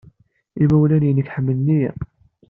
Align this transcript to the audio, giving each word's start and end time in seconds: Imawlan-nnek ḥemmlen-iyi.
Imawlan-nnek 0.63 1.31
ḥemmlen-iyi. 1.35 1.91